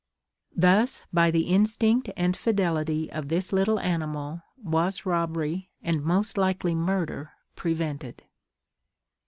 [0.55, 6.73] Thus, by the instinct and fidelity of this little animal, was robbery, and most likely
[6.73, 8.23] murder, prevented.